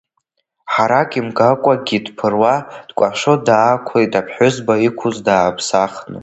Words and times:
Харак 0.71 1.09
имгакәагьы 1.19 1.97
дԥыруа, 2.05 2.55
дкәашо 2.89 3.33
даақәлеит 3.45 4.13
аԥҳәызба 4.19 4.73
иқәыз 4.87 5.17
дааԥсахны. 5.25 6.19